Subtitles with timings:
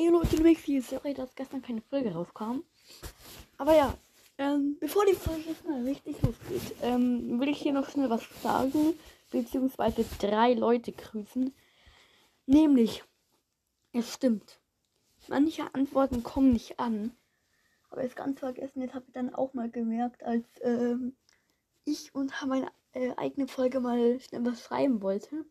[0.00, 2.62] Ey Leute, Mixi, sorry, dass gestern keine Folge rauskam.
[3.58, 3.92] Aber ja,
[4.38, 8.22] ähm, bevor die Folge jetzt mal richtig losgeht, ähm, will ich hier noch schnell was
[8.42, 8.94] sagen,
[9.30, 11.54] beziehungsweise drei Leute grüßen.
[12.46, 13.04] Nämlich,
[13.92, 14.58] es stimmt,
[15.28, 17.14] manche Antworten kommen nicht an.
[17.90, 21.14] Aber ist ganz vergessen, jetzt habe ich dann auch mal gemerkt, als ähm,
[21.84, 25.44] ich unter meine äh, eigene Folge mal schnell was schreiben wollte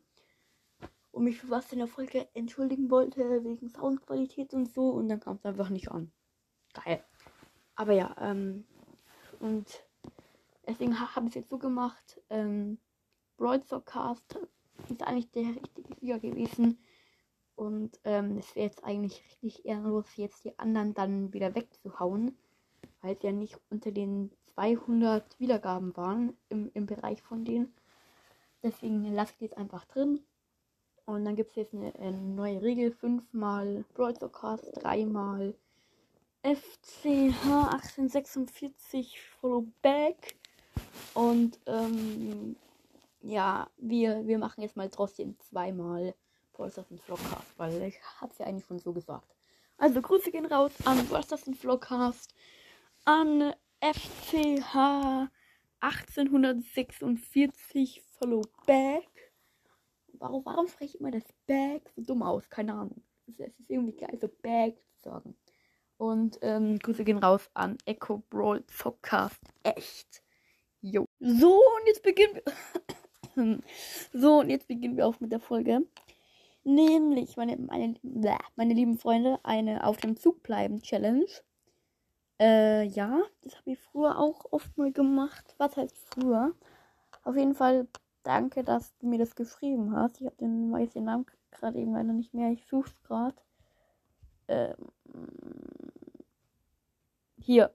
[1.12, 4.90] und mich für was in der Folge entschuldigen wollte, wegen Soundqualität und so.
[4.90, 6.12] Und dann kam es einfach nicht an.
[6.74, 7.04] Geil.
[7.76, 8.66] Aber ja, ähm,
[9.40, 9.66] und
[10.68, 12.22] deswegen habe ich es jetzt so gemacht.
[12.30, 12.78] Ähm,
[13.38, 14.40] Broadcast
[14.90, 16.78] ist eigentlich der richtige Sieger gewesen.
[17.56, 22.38] Und ähm, es wäre jetzt eigentlich richtig ehrenlos, jetzt die anderen dann wieder wegzuhauen,
[23.02, 27.74] weil es ja nicht unter den 200 Wiedergaben waren im, im Bereich von denen.
[28.64, 30.22] Deswegen lasse ich die jetzt einfach drin.
[31.10, 35.56] Und dann gibt es jetzt eine, eine, neue Regel: fünfmal Broadcast, dreimal
[36.44, 40.36] FCH 1846 Follow Back.
[41.16, 42.56] Und ähm,
[43.22, 46.14] ja, wir, wir machen jetzt mal trotzdem zweimal
[46.54, 49.36] Brawlstars und Vlogcast, weil ich hab's ja eigentlich schon so gesagt.
[49.80, 52.36] Also Grüße gehen raus an Brawlstars und Vlogcast,
[53.06, 55.28] an FCH
[55.80, 59.29] 1846 Follow Back
[60.20, 62.50] Warum, warum spreche ich immer das Bag so dumm aus?
[62.50, 63.02] Keine Ahnung.
[63.28, 65.36] Es ist, irgendwie geil, so Bag zu sagen.
[65.98, 69.40] Und ähm, Grüße gehen raus an Echo Brawl Podcast.
[69.64, 70.22] Echt.
[70.82, 71.06] Jo.
[71.20, 72.36] So, und jetzt beginnen
[73.36, 73.62] wir.
[74.14, 75.86] so, und jetzt beginnen wir auch mit der Folge.
[76.64, 77.96] Nämlich, meine, meine,
[78.56, 81.28] meine lieben Freunde, eine Auf dem Zug bleiben Challenge.
[82.42, 85.56] Äh, ja, das habe ich früher auch oft mal gemacht.
[85.58, 86.54] Was heißt früher?
[87.24, 87.88] Auf jeden Fall
[88.24, 90.20] Danke, dass du mir das geschrieben hast.
[90.20, 92.52] Ich habe den, weiß den Namen gerade eben leider nicht mehr.
[92.52, 93.36] Ich suche es gerade.
[94.48, 94.76] Ähm,
[97.38, 97.74] hier.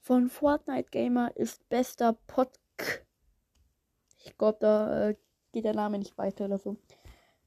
[0.00, 3.06] Von Fortnite Gamer ist bester Podk.
[4.24, 5.16] Ich glaube, da äh,
[5.52, 6.76] geht der Name nicht weiter oder so.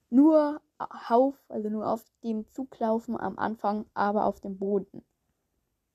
[0.09, 5.03] Nur auf, also nur auf dem Zug laufen am Anfang, aber auf dem Boden.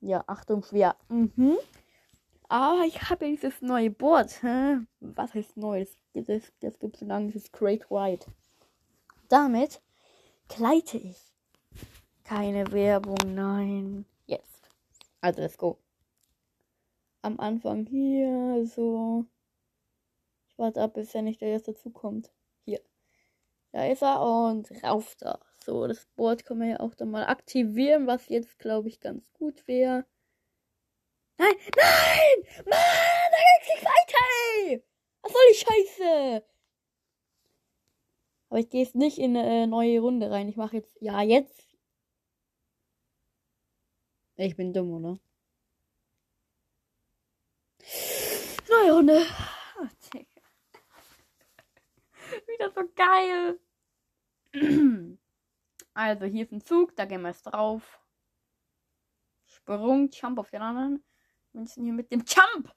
[0.01, 0.95] Ja, Achtung, schwer.
[1.07, 1.57] Mhm.
[2.51, 4.41] Ah, ich habe ja dieses neue Board.
[4.41, 4.79] Hä?
[5.01, 5.95] Was heißt neues?
[6.15, 8.25] Das, das gibt es so lange, dieses Great White.
[9.27, 9.81] Damit
[10.47, 11.17] gleite ich.
[12.23, 14.05] Keine Werbung, nein.
[14.25, 14.67] Jetzt.
[15.21, 15.77] Also, let's go.
[17.21, 19.25] Am Anfang hier, so.
[20.47, 22.31] Ich warte ab, bis er nicht der erste zukommt.
[22.65, 22.81] Hier.
[23.71, 25.39] Da ist er und rauf da.
[25.63, 29.31] So, das Board können wir ja auch dann mal aktivieren, was jetzt, glaube ich, ganz
[29.33, 30.05] gut wäre.
[31.39, 32.43] Nein, nein!
[32.65, 34.17] Mann, da geht's nicht weiter,
[34.67, 34.83] ey!
[35.21, 36.43] Was soll die Scheiße?
[38.49, 40.49] Aber ich gehe jetzt nicht in eine neue Runde rein.
[40.49, 41.01] Ich mache jetzt.
[41.01, 41.77] Ja, jetzt.
[44.35, 45.17] Ich bin dumm, oder?
[48.69, 49.25] Neue Runde.
[49.79, 49.87] Oh,
[52.47, 53.59] Wieder so geil.
[55.95, 57.99] Also, hier ist ein Zug, da gehen wir jetzt drauf.
[59.47, 61.03] Sprung, Jump auf den anderen.
[61.59, 62.73] Wir müssen hier mit dem Jump.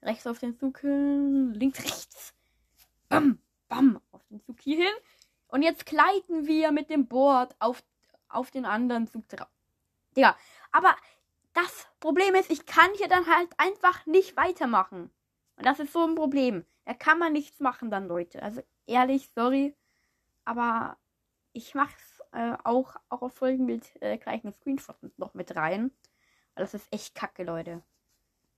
[0.00, 2.34] Rechts auf den Zug hin, links, rechts.
[3.10, 3.38] Bam,
[3.68, 4.94] bam, auf den Zug hier hin.
[5.48, 7.84] Und jetzt gleiten wir mit dem Board auf,
[8.30, 9.50] auf den anderen Zug drauf.
[10.16, 10.38] Ja,
[10.72, 10.96] aber
[11.52, 15.10] das Problem ist, ich kann hier dann halt einfach nicht weitermachen.
[15.56, 16.64] Und das ist so ein Problem.
[16.86, 18.42] Da kann man nichts machen dann, Leute.
[18.42, 19.76] Also ehrlich, sorry.
[20.46, 20.96] Aber
[21.52, 25.90] ich mach's äh, auch, auch auf Folgenbild äh, gleich einen Screenshot noch mit rein.
[26.54, 27.82] Das ist echt kacke, Leute.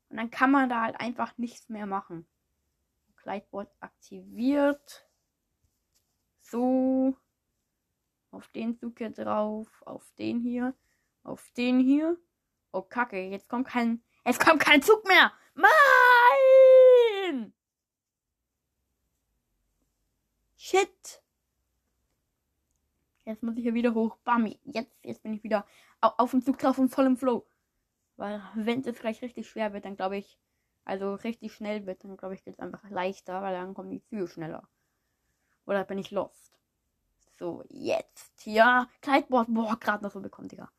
[0.09, 2.27] Und dann kann man da halt einfach nichts mehr machen.
[3.23, 5.09] Gleitboard aktiviert.
[6.41, 7.17] So.
[8.31, 9.69] Auf den Zug hier drauf.
[9.87, 10.75] Auf den hier.
[11.23, 12.19] Auf den hier.
[12.73, 13.21] Oh, kacke.
[13.29, 14.03] Jetzt kommt kein.
[14.25, 15.33] Es kommt kein Zug mehr.
[15.55, 17.53] Nein!
[20.57, 21.23] Shit.
[23.25, 24.17] Jetzt muss ich hier wieder hoch.
[24.25, 24.47] Bam.
[24.65, 25.67] Jetzt, jetzt bin ich wieder
[26.01, 27.47] auf dem Zug drauf und voll im Flow.
[28.23, 30.39] Weil wenn es vielleicht richtig schwer wird, dann glaube ich,
[30.85, 34.05] also richtig schnell wird, dann glaube ich, geht es einfach leichter, weil dann kommen die
[34.05, 34.69] Züge schneller.
[35.67, 36.57] Oder bin ich lost?
[37.37, 38.47] So, jetzt.
[38.47, 39.49] Ja, Kleidboard.
[39.51, 40.71] Boah, gerade noch so bekommen, Digga.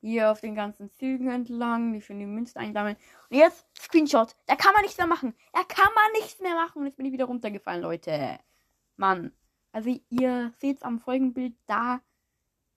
[0.00, 2.96] Hier auf den ganzen Zügen entlang, die schön die Münzen einsammeln.
[3.30, 4.34] Und jetzt Screenshot.
[4.46, 5.36] Da kann man nichts mehr machen.
[5.52, 6.80] Da kann man nichts mehr machen.
[6.80, 8.40] Und jetzt bin ich wieder runtergefallen, Leute.
[8.96, 9.30] Mann.
[9.70, 12.00] Also ihr seht am Folgenbild, da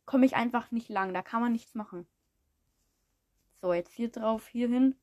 [0.05, 1.15] komme ich einfach nicht lang.
[1.15, 2.05] Da kann man nichts machen.
[3.61, 4.95] So, jetzt hier drauf, hier hin.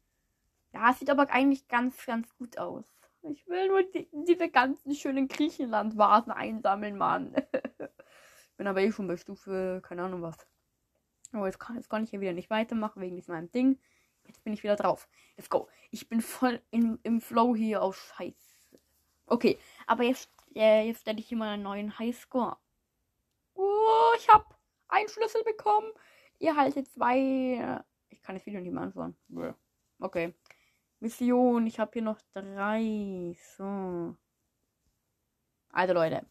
[0.73, 2.85] Ja, sieht aber eigentlich ganz, ganz gut aus.
[3.23, 7.35] Ich will nur die, diese ganzen schönen Griechenland-Vasen einsammeln, Mann.
[8.57, 10.37] Bin aber eh schon bei Stufe, keine Ahnung was.
[11.33, 13.79] Aber jetzt kann, jetzt kann ich hier wieder nicht weitermachen wegen diesem Ding.
[14.27, 15.09] Jetzt bin ich wieder drauf.
[15.37, 15.69] Let's go.
[15.91, 18.37] Ich bin voll in, im Flow hier auf Scheiße.
[19.27, 22.57] Okay, aber jetzt, äh, jetzt stelle ich hier mal einen neuen Highscore.
[23.55, 24.45] Oh, ich habe
[24.89, 25.91] einen Schlüssel bekommen.
[26.39, 27.83] Ihr haltet zwei.
[28.09, 29.17] Ich kann das Video nicht mehr anschauen.
[30.01, 30.35] Okay.
[31.01, 31.67] Mission.
[31.67, 33.37] Ich habe hier noch drei.
[33.57, 34.17] So.
[35.71, 36.27] Also Leute.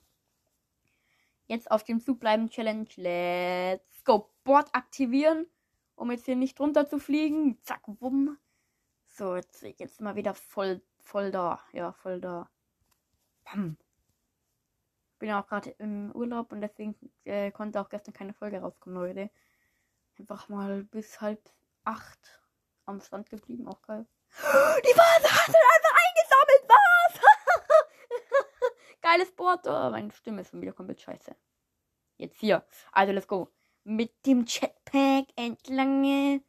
[1.48, 2.88] Jetzt auf dem Zug bleiben Challenge.
[2.96, 4.30] Let's go.
[4.44, 5.48] Board aktivieren.
[5.96, 7.58] Um jetzt hier nicht runter zu fliegen.
[7.64, 8.38] Zack, wumm.
[9.08, 11.60] So, jetzt, jetzt mal wieder voll, voll da.
[11.72, 12.50] Ja, voll da.
[13.46, 13.78] Bam.
[15.18, 19.00] Bin ja auch gerade im Urlaub und deswegen äh, konnte auch gestern keine Folge rauskommen,
[19.00, 19.32] Leute.
[20.20, 21.42] Einfach mal bis halb
[21.88, 22.42] acht
[22.86, 23.68] am Stand geblieben.
[23.68, 24.06] Auch geil.
[24.30, 26.63] Die Vase hat einfach eingesammelt.
[26.68, 27.22] Was?
[29.01, 29.66] Geiles Board.
[29.66, 31.36] Oh, meine Stimme ist schon wieder komplett scheiße.
[32.18, 32.66] Jetzt hier.
[32.92, 33.50] Also, let's go.
[33.84, 36.44] Mit dem Jetpack entlang.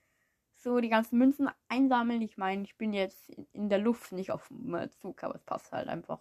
[0.56, 2.20] So, die ganzen Münzen einsammeln.
[2.20, 5.44] Ich meine, ich bin jetzt in der Luft, nicht auf dem äh, Zug, aber es
[5.44, 6.20] passt halt einfach.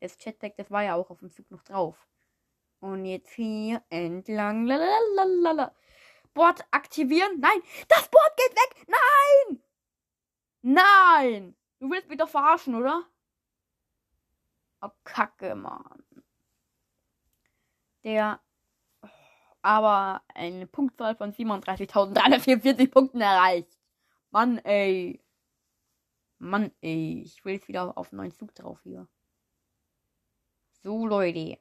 [0.00, 2.08] Das Jetpack, das war ja auch auf dem Zug noch drauf.
[2.80, 4.66] Und jetzt hier entlang.
[4.66, 5.74] Lalalala.
[6.36, 7.40] Board aktivieren.
[7.40, 8.86] Nein, das Board geht weg.
[8.86, 9.62] Nein!
[10.62, 11.56] Nein!
[11.80, 13.04] Du willst mich doch verarschen, oder?
[14.82, 16.04] Oh, Kacke, Mann.
[18.04, 18.40] Der
[19.62, 23.76] aber eine Punktzahl von 37.344 Punkten erreicht.
[24.30, 25.20] Mann, ey.
[26.38, 27.22] Mann, ey.
[27.24, 29.08] Ich will jetzt wieder auf einen neuen Zug drauf hier.
[30.82, 31.58] So, Leute.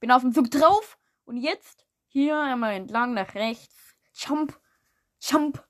[0.00, 0.98] Bin auf dem Zug drauf.
[1.26, 3.93] Und jetzt hier einmal entlang nach rechts.
[4.14, 4.58] Jump.
[5.20, 5.66] Jump.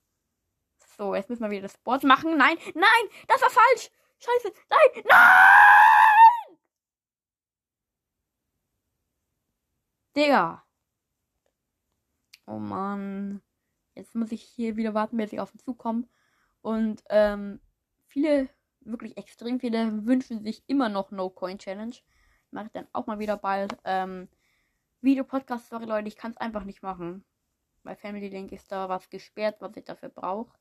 [0.97, 2.37] So, jetzt müssen wir wieder das Board machen.
[2.37, 3.91] Nein, nein, das war falsch.
[4.19, 4.53] Scheiße.
[4.71, 6.59] Nein, nein!
[10.17, 10.65] Digga.
[12.47, 13.43] Oh Mann.
[13.95, 16.09] Jetzt muss ich hier wieder warten, bis ich auf den Zug komme.
[16.63, 17.61] Und ähm,
[18.07, 18.49] viele,
[18.81, 21.97] wirklich extrem viele wünschen sich immer noch No Coin Challenge.
[22.51, 23.77] Mache ich dann auch mal wieder bald.
[23.85, 24.29] Ähm,
[25.01, 27.25] Video-Podcast, sorry Leute, ich kann es einfach nicht machen.
[27.85, 30.59] Bei Family Link ist da was gesperrt, was ich dafür brauche.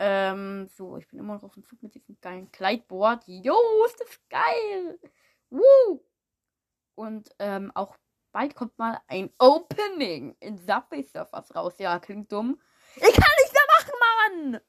[0.00, 3.24] Ähm, so, ich bin immer noch auf dem Zug mit diesem geilen Kleidboard.
[3.26, 3.56] Jo,
[3.86, 5.00] ist das geil!
[5.50, 6.04] Woo!
[6.96, 7.96] Und ähm, auch
[8.32, 11.74] bald kommt mal ein Opening in Subway Surfers raus.
[11.78, 12.60] Ja, klingt dumm.
[12.96, 14.60] Ich kann nicht mehr machen, Mann!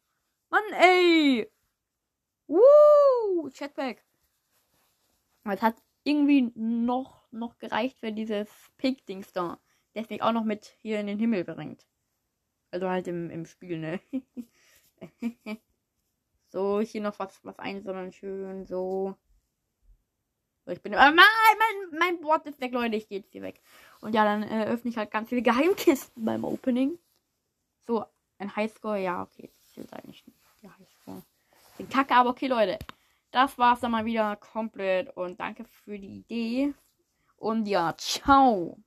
[0.50, 1.52] Mann, ey!
[2.48, 3.50] Woo!
[3.52, 4.06] Chatback.
[5.45, 9.60] Es hat irgendwie noch, noch gereicht für dieses Pink-Dings da.
[9.94, 11.86] Mich auch noch mit hier in den Himmel bringt.
[12.71, 14.00] Also halt im, im Spiel, ne?
[16.50, 19.15] so, hier noch was, was einsammeln, schön, so.
[20.65, 20.94] so ich bin.
[20.94, 23.62] Äh, mein, mein, mein Board ist weg, Leute, ich gehe jetzt hier weg.
[24.01, 26.97] Und ja, dann äh, öffne ich halt ganz viele Geheimkisten beim Opening.
[27.85, 28.06] So,
[28.38, 30.39] ein Highscore, ja, okay, das zählt eigentlich nicht.
[30.62, 31.24] Der Highscore.
[31.80, 32.77] Den Kacke, aber okay, Leute.
[33.31, 35.15] Das war's dann mal wieder komplett.
[35.15, 36.74] Und danke für die Idee.
[37.38, 38.77] Und ja, ciao.